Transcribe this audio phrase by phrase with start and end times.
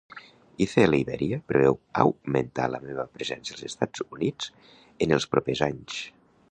[0.65, 4.53] ICL Iberia preveu augmentar la meva presència als Estats Units
[5.07, 6.05] en els propers anys.